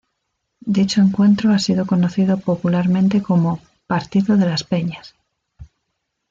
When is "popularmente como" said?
2.39-3.59